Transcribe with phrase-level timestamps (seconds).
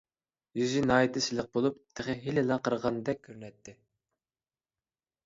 [0.59, 3.77] يۈزى ناھايىتى سىيلىق بولۇپ، تېخى ھېلىلا قىرغاندەك كۆرۈنەتتى.